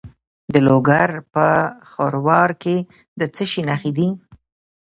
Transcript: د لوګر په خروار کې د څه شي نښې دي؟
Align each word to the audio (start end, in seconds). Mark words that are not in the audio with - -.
د 0.53 0.55
لوګر 0.67 1.09
په 1.33 1.47
خروار 1.91 2.49
کې 2.61 2.75
د 3.19 3.21
څه 3.35 3.43
شي 3.51 3.61
نښې 3.69 3.91
دي؟ 3.97 4.09